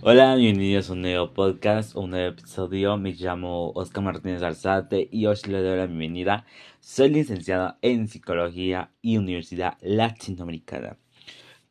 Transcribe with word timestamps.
Hola, 0.00 0.36
bienvenidos 0.36 0.88
a 0.88 0.92
un 0.92 1.02
nuevo 1.02 1.34
podcast, 1.34 1.96
un 1.96 2.10
nuevo 2.10 2.28
episodio. 2.28 2.96
Me 2.96 3.14
llamo 3.14 3.72
Oscar 3.72 4.04
Martínez 4.04 4.42
Alzate 4.42 5.08
y 5.10 5.26
hoy 5.26 5.34
les 5.34 5.64
doy 5.64 5.76
la 5.76 5.86
bienvenida. 5.86 6.46
Soy 6.78 7.10
licenciado 7.10 7.76
en 7.82 8.06
Psicología 8.06 8.92
y 9.02 9.16
Universidad 9.16 9.76
Latinoamericana. 9.80 10.98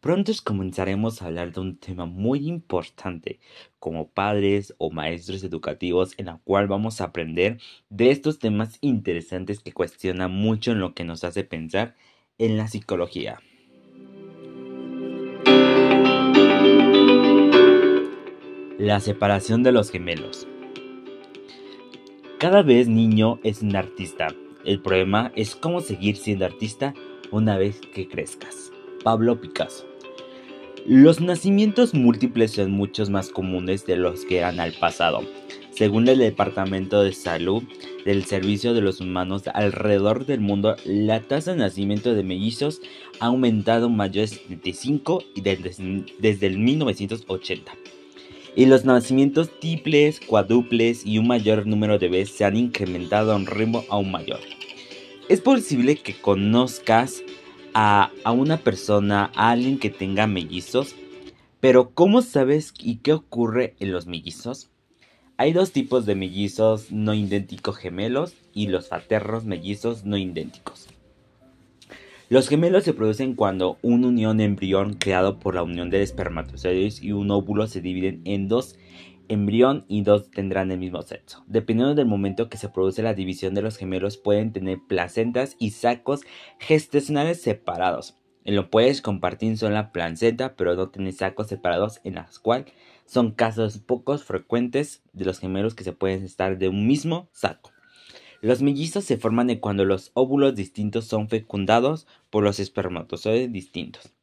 Pronto 0.02 0.34
comenzaremos 0.44 1.22
a 1.22 1.28
hablar 1.28 1.54
de 1.54 1.62
un 1.62 1.78
tema 1.78 2.06
muy 2.06 2.50
importante 2.50 3.40
como 3.80 4.10
padres 4.10 4.76
o 4.78 4.92
maestros 4.92 5.46
educativos 5.46 6.14
en 6.18 6.26
la 6.26 6.42
cual 6.44 6.68
vamos 6.68 7.00
a 7.00 7.06
aprender 7.06 7.62
de 7.90 8.12
estos 8.12 8.40
temas 8.40 8.78
interesantes 8.82 9.62
que 9.62 9.72
cuestionan 9.72 10.32
mucho 10.32 10.74
en 10.74 10.82
lo 10.82 10.94
que 10.94 11.06
nos 11.06 11.24
hace 11.24 11.46
pensar 11.46 11.96
en 12.38 12.58
la 12.58 12.68
psicología. 12.68 13.40
La 18.80 19.00
separación 19.00 19.64
de 19.64 19.72
los 19.72 19.90
gemelos. 19.90 20.48
Cada 22.38 22.62
vez 22.62 22.88
niño 22.88 23.40
es 23.42 23.64
un 23.64 23.76
artista. 23.76 24.28
El 24.66 24.84
problema 24.84 25.32
es 25.36 25.56
cómo 25.56 25.82
seguir 25.82 26.16
siendo 26.16 26.46
artista 26.46 26.94
una 27.32 27.58
vez 27.58 27.82
que 27.96 28.08
crezcas. 28.08 28.72
Pablo 29.04 29.42
Picasso. 29.42 29.84
Los 30.86 31.20
nacimientos 31.22 31.96
múltiples 31.96 32.52
son 32.52 32.70
muchos 32.70 33.10
más 33.10 33.30
comunes 33.30 33.88
de 33.88 33.98
los 33.98 34.26
que 34.26 34.38
eran 34.38 34.60
al 34.60 34.74
pasado. 34.74 35.22
Según 35.72 36.08
el 36.08 36.20
Departamento 36.20 37.02
de 37.02 37.14
Salud 37.14 37.64
del 38.06 38.26
Servicio 38.26 38.76
de 38.76 38.82
los 38.82 39.02
Humanos 39.02 39.48
alrededor 39.56 40.28
del 40.28 40.42
mundo, 40.42 40.76
la 40.86 41.22
tasa 41.22 41.54
de 41.54 41.58
nacimiento 41.58 42.14
de 42.14 42.22
mellizos 42.22 42.80
ha 43.20 43.26
aumentado 43.26 43.90
mayor 43.90 44.30
de 44.30 44.36
75 44.36 45.24
desde, 45.36 46.06
desde 46.20 46.46
el 46.46 46.60
1980 46.60 47.72
y 48.58 48.66
los 48.66 48.86
nacimientos 48.86 49.52
triples, 49.60 50.20
cuádruples 50.20 51.06
y 51.06 51.20
un 51.20 51.28
mayor 51.28 51.68
número 51.68 52.00
de 52.00 52.10
veces 52.10 52.36
se 52.36 52.44
han 52.44 52.58
incrementado 52.58 53.32
a 53.32 53.36
un 53.36 53.46
ritmo 53.46 53.86
aún 53.88 54.10
mayor. 54.10 54.40
Es 55.30 55.42
posible 55.42 55.98
que 55.98 56.20
conozcas 56.20 57.22
a, 57.76 58.10
a 58.24 58.32
una 58.32 58.58
persona, 58.58 59.32
a 59.36 59.52
alguien 59.52 59.78
que 59.78 59.92
tenga 59.92 60.26
mellizos, 60.26 60.96
pero 61.60 61.92
¿cómo 61.92 62.24
sabes 62.24 62.74
y 62.80 62.96
qué 62.96 63.14
ocurre 63.14 63.76
en 63.80 63.92
los 63.92 64.08
mellizos? 64.08 64.72
Hay 65.38 65.54
dos 65.54 65.72
tipos 65.72 66.08
de 66.08 66.16
mellizos 66.16 66.92
no 66.92 67.14
idénticos 67.14 67.78
gemelos 67.78 68.34
y 68.56 68.70
los 68.70 68.90
fraternos 68.90 69.46
mellizos 69.46 70.04
no 70.04 70.18
idénticos. 70.18 70.88
Los 72.30 72.50
gemelos 72.50 72.84
se 72.84 72.94
producen 72.94 73.36
cuando 73.36 73.78
un 73.82 74.04
unión 74.04 74.42
embrión 74.42 74.96
creado 74.96 75.40
por 75.40 75.56
la 75.56 75.64
unión 75.64 75.90
de 75.90 76.02
espermatozoides 76.02 77.02
y 77.02 77.14
un 77.14 77.32
óvulo 77.32 77.68
se 77.68 77.80
dividen 77.80 78.22
en 78.26 78.50
dos 78.50 78.78
embrión 79.30 79.86
y 79.88 80.02
dos 80.02 80.30
tendrán 80.30 80.70
el 80.72 80.78
mismo 80.78 81.02
sexo. 81.04 81.46
Dependiendo 81.48 81.96
del 81.96 82.06
momento 82.06 82.50
que 82.50 82.58
se 82.58 82.68
produce 82.68 83.02
la 83.02 83.14
división 83.14 83.54
de 83.54 83.62
los 83.62 83.78
gemelos 83.78 84.18
pueden 84.18 84.52
tener 84.52 84.80
placentas 84.90 85.56
y 85.58 85.70
sacos 85.70 86.24
gestacionales 86.60 87.42
separados. 87.42 88.18
Lo 88.44 88.70
puedes 88.70 89.02
compartir 89.02 89.58
solo 89.58 89.76
la 89.76 89.94
placenta, 89.94 90.56
pero 90.58 90.76
no 90.76 90.90
tener 90.90 91.14
sacos 91.14 91.48
separados 91.48 92.02
en 92.04 92.16
las 92.16 92.40
cuales 92.40 92.74
son 93.06 93.32
casos 93.32 93.78
pocos 93.78 94.26
frecuentes 94.26 95.02
de 95.14 95.24
los 95.24 95.40
gemelos 95.40 95.76
que 95.76 95.86
se 95.86 95.94
pueden 95.94 96.26
estar 96.26 96.58
de 96.58 96.68
un 96.68 96.88
mismo 96.88 97.30
saco. 97.32 97.72
Los 98.48 98.62
mellizos 98.62 99.04
se 99.04 99.18
forman 99.18 99.54
cuando 99.58 99.84
los 99.84 100.12
óvulos 100.14 100.56
distintos 100.56 101.04
son 101.04 101.28
fecundados 101.28 102.08
por 102.30 102.46
los 102.46 102.62
espermatozoides 102.62 103.52
distintos. 103.52 104.14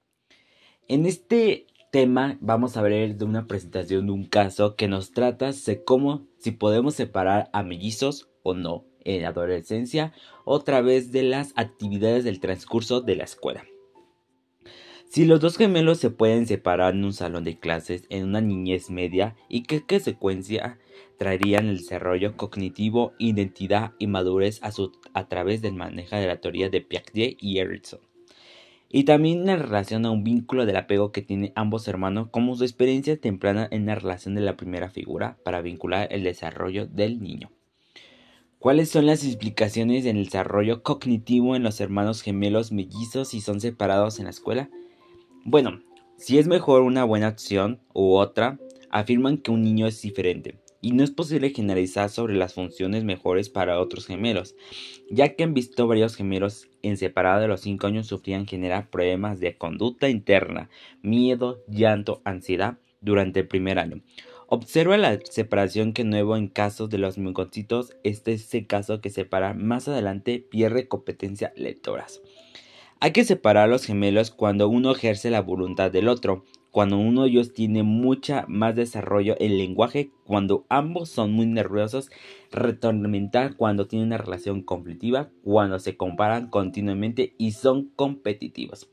En 0.88 1.04
este 1.04 1.66
tema 1.92 2.38
vamos 2.40 2.78
a 2.78 2.80
ver 2.80 3.16
de 3.16 3.26
una 3.26 3.46
presentación 3.46 4.06
de 4.06 4.12
un 4.12 4.24
caso 4.24 4.76
que 4.76 4.88
nos 4.88 5.12
trata 5.12 5.50
de 5.52 5.84
cómo 5.84 6.26
si 6.38 6.52
podemos 6.52 6.94
separar 6.94 7.50
a 7.52 7.62
mellizos 7.62 8.30
o 8.42 8.54
no 8.54 8.86
en 9.00 9.20
la 9.20 9.28
adolescencia 9.28 10.14
o 10.46 10.56
a 10.56 10.64
través 10.64 11.12
de 11.12 11.24
las 11.24 11.52
actividades 11.54 12.24
del 12.24 12.40
transcurso 12.40 13.02
de 13.02 13.16
la 13.16 13.24
escuela. 13.24 13.66
Si 15.14 15.24
los 15.24 15.38
dos 15.38 15.56
gemelos 15.56 15.98
se 15.98 16.10
pueden 16.10 16.44
separar 16.48 16.92
en 16.92 17.04
un 17.04 17.12
salón 17.12 17.44
de 17.44 17.56
clases 17.56 18.04
en 18.10 18.24
una 18.24 18.40
niñez 18.40 18.90
media 18.90 19.36
y 19.48 19.62
qué 19.62 19.80
consecuencia 19.80 20.80
traerían 21.18 21.68
el 21.68 21.76
desarrollo 21.76 22.36
cognitivo, 22.36 23.12
identidad 23.20 23.92
y 24.00 24.08
madurez 24.08 24.58
a, 24.64 25.28
través 25.28 25.62
del 25.62 25.74
manejo 25.74 26.16
de 26.16 26.26
la 26.26 26.40
teoría 26.40 26.68
de 26.68 26.80
Piaget 26.80 27.36
y 27.40 27.58
Erickson. 27.58 28.00
Y 28.90 29.04
también 29.04 29.48
en 29.48 29.60
relación 29.60 30.04
a 30.04 30.10
un 30.10 30.24
vínculo 30.24 30.66
del 30.66 30.78
apego 30.78 31.12
que 31.12 31.22
tienen 31.22 31.52
ambos 31.54 31.86
hermanos 31.86 32.30
como 32.32 32.56
su 32.56 32.64
experiencia 32.64 33.16
temprana 33.16 33.68
en 33.70 33.86
la 33.86 33.94
relación 33.94 34.34
de 34.34 34.40
la 34.40 34.56
primera 34.56 34.90
figura 34.90 35.38
para 35.44 35.62
vincular 35.62 36.08
el 36.10 36.24
desarrollo 36.24 36.88
del 36.88 37.22
niño. 37.22 37.52
¿Cuáles 38.58 38.90
son 38.90 39.06
las 39.06 39.24
explicaciones 39.24 40.06
en 40.06 40.16
el 40.16 40.24
desarrollo 40.24 40.82
cognitivo 40.82 41.54
en 41.54 41.62
los 41.62 41.80
hermanos 41.80 42.20
gemelos 42.20 42.72
mellizos 42.72 43.28
si 43.28 43.40
son 43.40 43.60
separados 43.60 44.18
en 44.18 44.24
la 44.24 44.30
escuela? 44.30 44.70
Bueno, 45.46 45.82
si 46.16 46.38
es 46.38 46.46
mejor 46.46 46.80
una 46.80 47.04
buena 47.04 47.28
opción 47.28 47.78
u 47.92 48.14
otra, 48.14 48.58
afirman 48.88 49.36
que 49.36 49.50
un 49.50 49.60
niño 49.62 49.86
es 49.86 50.00
diferente, 50.00 50.58
y 50.80 50.92
no 50.92 51.04
es 51.04 51.10
posible 51.10 51.50
generalizar 51.50 52.08
sobre 52.08 52.34
las 52.34 52.54
funciones 52.54 53.04
mejores 53.04 53.50
para 53.50 53.78
otros 53.78 54.06
gemelos, 54.06 54.56
ya 55.10 55.36
que 55.36 55.44
han 55.44 55.52
visto 55.52 55.86
varios 55.86 56.16
gemelos 56.16 56.70
en 56.80 56.96
separado 56.96 57.42
de 57.42 57.48
los 57.48 57.60
5 57.60 57.86
años 57.86 58.06
sufrían 58.06 58.46
generar 58.46 58.88
problemas 58.88 59.38
de 59.38 59.58
conducta 59.58 60.08
interna, 60.08 60.70
miedo, 61.02 61.62
llanto, 61.68 62.22
ansiedad 62.24 62.78
durante 63.02 63.40
el 63.40 63.46
primer 63.46 63.78
año. 63.78 64.00
Observa 64.46 64.96
la 64.96 65.18
separación 65.24 65.92
que 65.92 66.04
nuevo 66.04 66.38
en 66.38 66.48
casos 66.48 66.88
de 66.88 66.96
los 66.96 67.18
micocitos, 67.18 67.94
este 68.02 68.32
es 68.32 68.54
el 68.54 68.66
caso 68.66 69.02
que 69.02 69.10
separa 69.10 69.52
más 69.52 69.88
adelante 69.88 70.38
pierde 70.38 70.88
competencia 70.88 71.52
lectoras. 71.54 72.22
Hay 73.00 73.12
que 73.12 73.24
separar 73.24 73.64
a 73.64 73.66
los 73.66 73.84
gemelos 73.84 74.30
cuando 74.30 74.68
uno 74.68 74.92
ejerce 74.92 75.30
la 75.30 75.42
voluntad 75.42 75.90
del 75.90 76.08
otro, 76.08 76.44
cuando 76.70 76.98
uno 76.98 77.22
de 77.22 77.28
ellos 77.28 77.52
tiene 77.52 77.82
mucha 77.82 78.46
más 78.48 78.74
desarrollo 78.74 79.36
en 79.38 79.58
lenguaje, 79.58 80.10
cuando 80.24 80.64
ambos 80.68 81.10
son 81.10 81.32
muy 81.32 81.46
nerviosos, 81.46 82.10
retorno 82.50 83.08
mental, 83.08 83.56
cuando 83.56 83.86
tienen 83.86 84.08
una 84.08 84.18
relación 84.18 84.62
conflictiva, 84.62 85.30
cuando 85.42 85.78
se 85.78 85.96
comparan 85.96 86.48
continuamente 86.48 87.34
y 87.38 87.52
son 87.52 87.90
competitivos. 87.94 88.88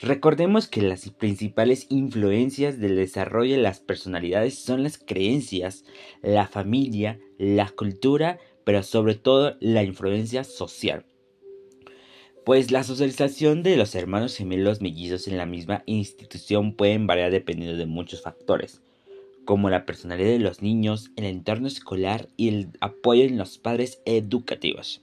Recordemos 0.00 0.68
que 0.68 0.82
las 0.82 1.10
principales 1.10 1.86
influencias 1.90 2.78
del 2.78 2.96
desarrollo 2.96 3.56
de 3.56 3.62
las 3.62 3.80
personalidades 3.80 4.58
son 4.58 4.82
las 4.82 4.96
creencias, 4.96 5.84
la 6.22 6.46
familia, 6.46 7.18
la 7.38 7.68
cultura, 7.70 8.38
pero 8.64 8.82
sobre 8.82 9.14
todo 9.14 9.56
la 9.60 9.82
influencia 9.82 10.44
social. 10.44 11.04
Pues 12.50 12.72
la 12.72 12.82
socialización 12.82 13.62
de 13.62 13.76
los 13.76 13.94
hermanos 13.94 14.36
gemelos 14.36 14.80
mellizos 14.80 15.28
en 15.28 15.38
la 15.38 15.46
misma 15.46 15.84
institución 15.86 16.74
pueden 16.74 17.06
variar 17.06 17.30
dependiendo 17.30 17.76
de 17.76 17.86
muchos 17.86 18.22
factores, 18.22 18.82
como 19.44 19.70
la 19.70 19.86
personalidad 19.86 20.30
de 20.30 20.40
los 20.40 20.60
niños, 20.60 21.12
el 21.14 21.26
entorno 21.26 21.68
escolar 21.68 22.26
y 22.36 22.48
el 22.48 22.70
apoyo 22.80 23.22
en 23.22 23.38
los 23.38 23.58
padres 23.58 24.02
educativos. 24.04 25.00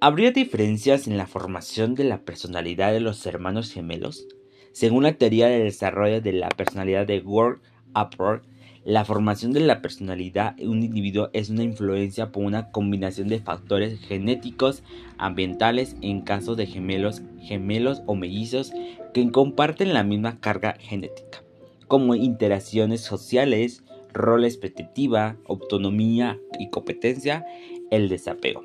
¿Habría 0.00 0.30
diferencias 0.30 1.06
en 1.06 1.18
la 1.18 1.26
formación 1.26 1.94
de 1.94 2.04
la 2.04 2.24
personalidad 2.24 2.94
de 2.94 3.00
los 3.00 3.26
hermanos 3.26 3.70
gemelos? 3.70 4.26
Según 4.72 5.02
la 5.02 5.12
teoría 5.12 5.48
del 5.48 5.64
desarrollo 5.64 6.22
de 6.22 6.32
la 6.32 6.48
personalidad 6.48 7.06
de 7.06 7.20
Ward 7.20 7.60
Upward, 7.94 8.40
la 8.84 9.04
formación 9.04 9.52
de 9.52 9.60
la 9.60 9.80
personalidad 9.80 10.56
de 10.56 10.66
un 10.66 10.82
individuo 10.82 11.30
es 11.32 11.50
una 11.50 11.62
influencia 11.62 12.32
por 12.32 12.44
una 12.44 12.70
combinación 12.70 13.28
de 13.28 13.38
factores 13.38 14.00
genéticos, 14.00 14.82
ambientales, 15.18 15.96
en 16.02 16.22
caso 16.22 16.56
de 16.56 16.66
gemelos, 16.66 17.22
gemelos 17.40 18.02
o 18.06 18.16
mellizos 18.16 18.72
que 19.14 19.30
comparten 19.30 19.94
la 19.94 20.02
misma 20.02 20.40
carga 20.40 20.74
genética, 20.80 21.44
como 21.86 22.16
interacciones 22.16 23.02
sociales, 23.02 23.84
roles 24.12 24.56
perspectiva, 24.56 25.36
autonomía 25.48 26.40
y 26.58 26.70
competencia, 26.70 27.44
el 27.92 28.08
desapego. 28.08 28.64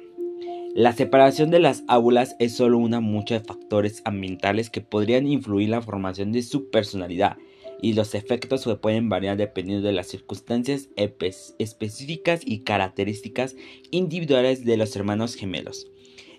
La 0.73 0.93
separación 0.93 1.51
de 1.51 1.59
las 1.59 1.83
aulas 1.87 2.35
es 2.39 2.55
solo 2.55 2.79
una 2.79 3.01
mucha 3.01 3.35
de 3.35 3.45
factores 3.45 4.01
ambientales 4.03 4.69
que 4.69 4.81
podrían 4.81 5.27
influir 5.27 5.65
en 5.65 5.71
la 5.71 5.81
formación 5.81 6.31
de 6.31 6.41
su 6.41 6.69
personalidad 6.69 7.37
y 7.81 7.93
los 7.93 8.15
efectos 8.15 8.67
pueden 8.81 9.09
variar 9.09 9.37
dependiendo 9.37 9.87
de 9.87 9.93
las 9.93 10.07
circunstancias 10.07 10.89
específicas 10.95 12.41
y 12.45 12.59
características 12.59 13.55
individuales 13.91 14.65
de 14.65 14.77
los 14.77 14.95
hermanos 14.95 15.35
gemelos. 15.35 15.87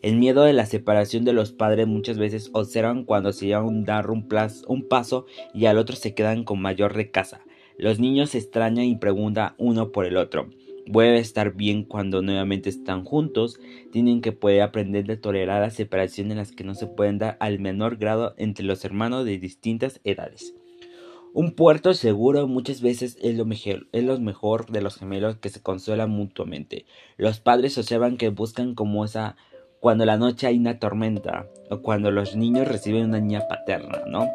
El 0.00 0.16
miedo 0.16 0.44
de 0.44 0.52
la 0.52 0.66
separación 0.66 1.24
de 1.24 1.32
los 1.32 1.50
padres 1.50 1.88
muchas 1.88 2.18
veces 2.18 2.50
observan 2.52 3.04
cuando 3.04 3.32
se 3.32 3.46
llevan 3.46 3.82
a 3.82 3.86
dar 3.86 4.10
un, 4.10 4.28
paso 4.88 5.26
y 5.52 5.66
al 5.66 5.78
otro 5.78 5.96
se 5.96 6.14
quedan 6.14 6.44
con 6.44 6.60
mayor 6.60 6.94
recasa. 6.94 7.40
Los 7.78 7.98
niños 7.98 8.30
se 8.30 8.38
extrañan 8.38 8.84
y 8.84 8.96
preguntan 8.96 9.54
uno 9.58 9.90
por 9.90 10.06
el 10.06 10.16
otro. 10.16 10.50
Vuelve 10.86 11.18
a 11.18 11.20
estar 11.20 11.54
bien 11.54 11.84
cuando 11.84 12.22
nuevamente 12.22 12.70
están 12.70 13.04
juntos. 13.04 13.60
Tienen 13.92 14.20
que 14.20 14.32
poder 14.32 14.62
aprender 14.62 15.04
de 15.04 15.16
tolerar 15.16 15.60
la 15.60 15.70
separación 15.70 16.30
en 16.30 16.38
las 16.38 16.52
que 16.52 16.64
no 16.64 16.74
se 16.74 16.86
pueden 16.86 17.18
dar 17.18 17.36
al 17.40 17.58
menor 17.58 17.96
grado 17.96 18.34
entre 18.38 18.64
los 18.64 18.84
hermanos 18.84 19.24
de 19.24 19.38
distintas 19.38 20.00
edades. 20.04 20.54
Un 21.38 21.52
puerto 21.52 21.94
seguro 21.94 22.48
muchas 22.48 22.80
veces 22.80 23.16
es 23.22 23.36
lo, 23.36 23.44
mejor, 23.44 23.86
es 23.92 24.02
lo 24.02 24.18
mejor 24.18 24.66
de 24.72 24.82
los 24.82 24.96
gemelos 24.96 25.36
que 25.36 25.50
se 25.50 25.62
consuelan 25.62 26.10
mutuamente. 26.10 26.84
Los 27.16 27.38
padres 27.38 27.78
observan 27.78 28.16
que 28.16 28.30
buscan 28.30 28.74
como 28.74 29.04
esa 29.04 29.36
cuando 29.78 30.04
la 30.04 30.16
noche 30.16 30.48
hay 30.48 30.58
una 30.58 30.80
tormenta 30.80 31.46
o 31.70 31.80
cuando 31.80 32.10
los 32.10 32.34
niños 32.34 32.66
reciben 32.66 33.04
una 33.04 33.20
niña 33.20 33.46
paterna, 33.48 34.00
¿no? 34.08 34.26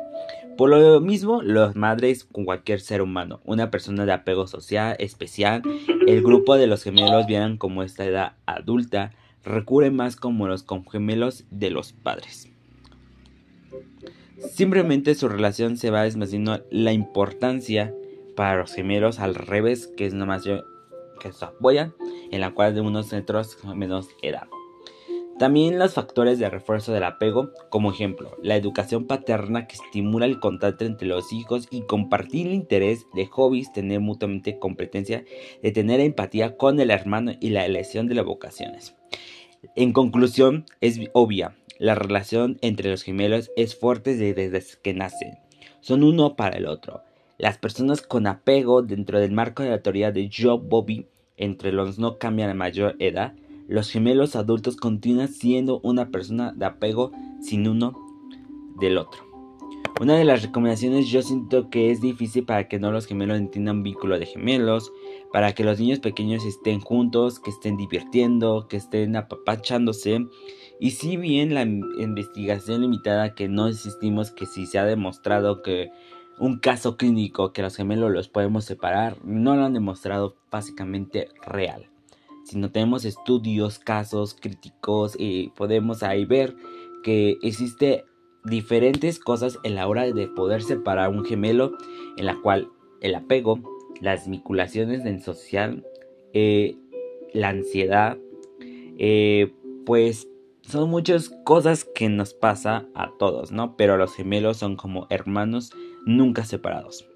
Por 0.56 0.70
lo 0.70 1.02
mismo, 1.02 1.42
las 1.42 1.76
madres 1.76 2.24
con 2.24 2.46
cualquier 2.46 2.80
ser 2.80 3.02
humano, 3.02 3.42
una 3.44 3.70
persona 3.70 4.06
de 4.06 4.14
apego 4.14 4.48
social 4.48 4.96
especial, 4.98 5.62
el 6.08 6.24
grupo 6.24 6.56
de 6.56 6.68
los 6.68 6.84
gemelos 6.84 7.28
vieran 7.28 7.58
como 7.58 7.84
esta 7.84 8.06
edad 8.06 8.36
adulta, 8.46 9.12
recurre 9.44 9.92
más 9.92 10.16
como 10.16 10.48
los 10.48 10.66
gemelos 10.90 11.44
de 11.52 11.70
los 11.70 11.92
padres. 11.92 12.50
Simplemente 14.52 15.16
su 15.16 15.28
relación 15.30 15.78
se 15.78 15.92
va 15.92 16.04
desmasiendo 16.04 16.64
la 16.70 16.94
importancia 16.94 17.94
para 18.36 18.58
los 18.58 18.74
gemelos 18.74 19.20
al 19.20 19.36
revés, 19.36 19.88
que 19.88 20.06
es 20.06 20.14
nomás 20.14 20.44
yo 20.44 20.64
que 21.20 21.32
se 21.32 21.46
apoyan, 21.46 21.94
en 22.32 22.42
la 22.42 22.54
cual 22.54 22.74
de 22.76 22.82
unos 22.82 23.08
centros 23.08 23.58
menos 23.76 24.10
edad. 24.22 24.48
También 25.40 25.80
los 25.80 25.96
factores 25.96 26.38
de 26.38 26.50
refuerzo 26.50 26.94
del 26.94 27.04
apego, 27.04 27.52
como 27.70 27.92
ejemplo, 27.92 28.38
la 28.44 28.56
educación 28.56 29.08
paterna 29.08 29.66
que 29.66 29.76
estimula 29.76 30.28
el 30.28 30.40
contacto 30.40 30.86
entre 30.86 31.08
los 31.08 31.34
hijos 31.34 31.68
y 31.72 31.82
compartir 31.82 32.48
el 32.48 32.54
interés 32.54 33.08
de 33.16 33.26
hobbies, 33.26 33.74
tener 33.74 34.00
mutuamente 34.00 34.60
competencia, 34.60 35.26
de 35.64 35.72
tener 35.72 36.00
empatía 36.02 36.56
con 36.56 36.80
el 36.80 36.92
hermano 36.92 37.34
y 37.40 37.50
la 37.50 37.66
elección 37.66 38.08
de 38.08 38.16
las 38.16 38.26
vocaciones. 38.26 38.96
En 39.76 39.92
conclusión, 39.92 40.66
es 40.82 41.00
obvia, 41.14 41.56
la 41.84 41.96
relación 41.96 42.60
entre 42.62 42.90
los 42.90 43.04
gemelos 43.04 43.52
es 43.58 43.76
fuerte 43.76 44.16
desde 44.16 44.64
que 44.82 44.94
nacen. 44.94 45.38
Son 45.82 46.02
uno 46.02 46.38
para 46.38 46.56
el 46.56 46.66
otro. 46.66 47.02
Las 47.38 47.58
personas 47.58 48.02
con 48.02 48.26
apego 48.26 48.84
dentro 48.84 49.20
del 49.20 49.34
marco 49.34 49.64
de 49.64 49.72
la 49.72 49.82
teoría 49.82 50.14
de 50.14 50.32
Joe 50.34 50.62
Bobby 50.64 51.08
entre 51.36 51.74
los 51.74 52.00
no 52.00 52.20
cambian 52.20 52.50
a 52.50 52.54
mayor 52.54 52.96
edad, 53.00 53.34
los 53.68 53.92
gemelos 53.92 54.38
adultos 54.38 54.78
continúan 54.78 55.28
siendo 55.28 55.82
una 55.84 56.10
persona 56.10 56.54
de 56.54 56.68
apego 56.68 57.12
sin 57.42 57.68
uno 57.68 58.00
del 58.80 58.98
otro. 58.98 59.34
Una 60.00 60.16
de 60.16 60.24
las 60.24 60.42
recomendaciones 60.42 61.10
yo 61.10 61.22
siento 61.22 61.70
que 61.70 61.92
es 61.92 62.00
difícil 62.00 62.46
para 62.46 62.70
que 62.70 62.80
no 62.80 62.94
los 62.94 63.08
gemelos 63.08 63.38
entiendan 63.38 63.84
vínculo 63.84 64.18
de 64.18 64.26
gemelos, 64.26 64.94
para 65.34 65.54
que 65.54 65.66
los 65.66 65.82
niños 65.82 66.00
pequeños 66.00 66.46
estén 66.46 66.80
juntos, 66.80 67.42
que 67.42 67.50
estén 67.50 67.76
divirtiendo, 67.76 68.68
que 68.70 68.78
estén 68.78 69.18
apapachándose. 69.18 70.28
Y 70.84 70.92
si 70.92 71.16
bien 71.16 71.54
la 71.54 71.62
investigación 71.62 72.82
limitada 72.82 73.36
que 73.36 73.48
no 73.48 73.70
existimos, 73.70 74.32
que 74.32 74.46
si 74.46 74.66
se 74.66 74.80
ha 74.80 74.84
demostrado 74.84 75.62
que 75.62 75.92
un 76.40 76.60
caso 76.60 76.98
clínico 76.98 77.54
que 77.54 77.62
los 77.62 77.78
gemelos 77.78 78.12
los 78.12 78.28
podemos 78.28 78.66
separar, 78.66 79.16
no 79.24 79.56
lo 79.56 79.64
han 79.64 79.72
demostrado 79.72 80.36
básicamente 80.52 81.30
real. 81.48 81.90
Si 82.44 82.58
no 82.58 82.70
tenemos 82.70 83.06
estudios, 83.06 83.80
casos 83.80 84.36
críticos 84.38 85.16
y 85.18 85.52
podemos 85.56 86.04
ahí 86.04 86.26
ver 86.26 86.54
que 87.02 87.38
existe 87.42 88.04
diferentes 88.44 89.20
cosas 89.20 89.60
en 89.64 89.76
la 89.76 89.88
hora 89.88 90.12
de 90.12 90.28
poder 90.28 90.64
separar 90.64 91.12
un 91.12 91.24
gemelo, 91.24 91.78
en 92.18 92.26
la 92.26 92.36
cual 92.42 92.68
el 93.00 93.16
apego, 93.16 93.62
las 94.02 94.30
vinculaciones 94.30 95.06
en 95.06 95.22
social, 95.22 95.88
eh, 96.34 96.76
la 97.32 97.48
ansiedad, 97.48 98.18
eh, 98.98 99.54
pues 99.86 100.28
son 100.68 100.89
muchas 100.89 101.30
cosas 101.44 101.86
que 101.86 102.10
nos 102.10 102.33
pasa 102.33 102.86
a 102.95 103.12
todos, 103.19 103.51
¿no? 103.51 103.77
Pero 103.77 103.98
los 103.98 104.15
gemelos 104.15 104.57
son 104.57 104.75
como 104.75 105.07
hermanos 105.10 105.71
nunca 106.06 106.45
separados. 106.45 107.07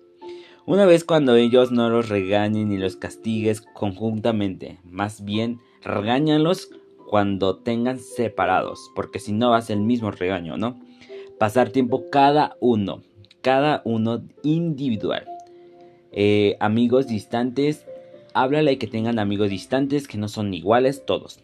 Una 0.65 0.85
vez 0.85 1.03
cuando 1.03 1.35
ellos 1.35 1.71
no 1.71 1.89
los 1.89 2.09
regañen 2.09 2.69
ni 2.69 2.77
los 2.77 2.97
castigues 2.97 3.61
conjuntamente, 3.61 4.79
más 4.83 5.23
bien 5.23 5.59
regáñalos 5.81 6.69
cuando 7.09 7.57
tengan 7.57 7.99
separados, 7.99 8.91
porque 8.95 9.19
si 9.19 9.31
no 9.31 9.51
va 9.51 9.57
a 9.57 9.61
ser 9.61 9.77
el 9.77 9.83
mismo 9.83 10.11
regaño, 10.11 10.57
¿no? 10.57 10.77
pasar 11.37 11.69
tiempo 11.69 12.09
cada 12.09 12.57
uno, 12.59 13.03
cada 13.41 13.81
uno 13.85 14.23
individual. 14.43 15.25
Eh, 16.11 16.57
amigos 16.59 17.07
distantes, 17.07 17.85
háblale 18.33 18.77
que 18.77 18.87
tengan 18.87 19.19
amigos 19.19 19.49
distantes 19.49 20.07
que 20.07 20.17
no 20.17 20.27
son 20.27 20.53
iguales 20.53 21.05
todos. 21.05 21.39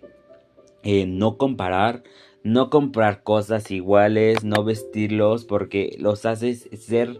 Eh, 0.83 1.05
no 1.05 1.37
comparar, 1.37 2.03
no 2.43 2.69
comprar 2.69 3.23
cosas 3.23 3.71
iguales, 3.71 4.43
no 4.43 4.63
vestirlos 4.63 5.45
porque 5.45 5.95
los 5.97 6.25
haces 6.25 6.69
ser 6.77 7.19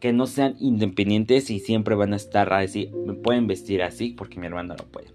que 0.00 0.12
no 0.12 0.26
sean 0.26 0.56
independientes 0.60 1.50
y 1.50 1.60
siempre 1.60 1.94
van 1.94 2.12
a 2.12 2.16
estar 2.16 2.52
así, 2.52 2.90
me 3.06 3.14
pueden 3.14 3.46
vestir 3.46 3.82
así 3.82 4.10
porque 4.10 4.38
mi 4.38 4.46
hermano 4.46 4.74
no 4.78 4.84
puede. 4.84 5.08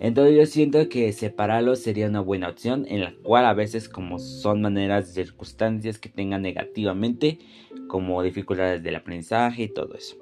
Entonces 0.00 0.34
yo 0.34 0.46
siento 0.46 0.88
que 0.88 1.12
separarlos 1.12 1.80
sería 1.80 2.08
una 2.08 2.20
buena 2.20 2.48
opción 2.48 2.86
en 2.88 3.02
la 3.02 3.14
cual 3.22 3.46
a 3.46 3.54
veces 3.54 3.88
como 3.88 4.18
son 4.18 4.62
maneras 4.62 5.12
circunstancias 5.12 5.98
que 5.98 6.08
tengan 6.08 6.42
negativamente 6.42 7.38
como 7.86 8.22
dificultades 8.22 8.82
del 8.82 8.96
aprendizaje 8.96 9.64
y 9.64 9.68
todo 9.68 9.94
eso. 9.94 10.16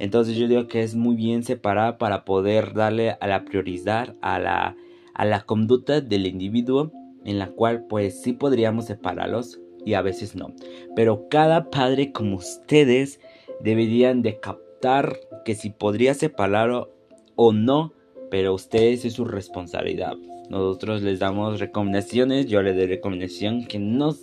Entonces 0.00 0.36
yo 0.36 0.48
digo 0.48 0.66
que 0.66 0.82
es 0.82 0.94
muy 0.94 1.14
bien 1.14 1.44
separar 1.44 1.98
para 1.98 2.24
poder 2.24 2.72
darle 2.72 3.16
a 3.20 3.26
la 3.26 3.44
prioridad 3.44 4.16
a 4.22 4.38
la, 4.38 4.76
a 5.14 5.24
la 5.24 5.42
conducta 5.42 6.00
del 6.00 6.26
individuo 6.26 6.92
en 7.24 7.38
la 7.38 7.48
cual 7.48 7.84
pues 7.88 8.20
sí 8.22 8.32
podríamos 8.32 8.86
separarlos 8.86 9.60
y 9.84 9.94
a 9.94 10.02
veces 10.02 10.36
no. 10.36 10.54
Pero 10.96 11.28
cada 11.28 11.70
padre 11.70 12.12
como 12.12 12.36
ustedes 12.36 13.20
deberían 13.60 14.22
de 14.22 14.40
captar 14.40 15.18
que 15.44 15.54
si 15.54 15.70
podría 15.70 16.14
separarlo 16.14 16.90
o 17.36 17.52
no 17.52 17.92
pero 18.30 18.54
ustedes 18.54 19.04
es 19.04 19.14
su 19.14 19.24
responsabilidad. 19.24 20.14
Nosotros 20.48 21.02
les 21.02 21.18
damos 21.18 21.60
recomendaciones, 21.60 22.46
yo 22.46 22.62
les 22.62 22.76
doy 22.76 22.86
recomendación 22.86 23.66
que 23.66 23.78
no, 23.78 24.16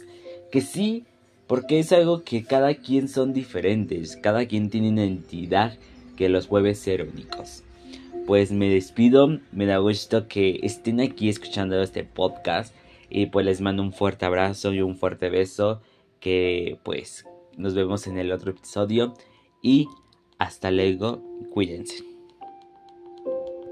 que 0.52 0.62
sí, 0.62 1.06
porque 1.46 1.80
es 1.80 1.92
algo 1.92 2.24
que 2.24 2.44
cada 2.44 2.74
quien 2.76 3.08
son 3.08 3.34
diferentes, 3.34 4.18
cada 4.18 4.46
quien 4.46 4.70
tiene 4.70 4.90
una 4.90 5.04
entidad 5.04 5.78
que 6.16 6.30
los 6.30 6.48
vuelve 6.48 6.74
ser 6.74 7.04
únicos. 7.04 7.64
Pues 8.28 8.52
me 8.52 8.68
despido, 8.70 9.40
me 9.54 9.66
da 9.66 9.78
gusto 9.78 10.28
que 10.28 10.60
estén 10.62 11.00
aquí 11.00 11.30
escuchando 11.30 11.82
este 11.82 12.04
podcast. 12.04 12.76
Y 13.10 13.28
pues 13.28 13.46
les 13.46 13.62
mando 13.62 13.82
un 13.82 13.94
fuerte 13.94 14.26
abrazo 14.26 14.74
y 14.74 14.82
un 14.82 14.98
fuerte 14.98 15.30
beso, 15.30 15.82
que 16.20 16.78
pues 16.84 17.26
nos 17.56 17.74
vemos 17.74 18.06
en 18.06 18.18
el 18.18 18.34
otro 18.34 18.52
episodio. 18.52 19.14
Y 19.62 19.88
hasta 20.40 20.72
luego, 20.72 21.24
cuídense. 21.54 22.17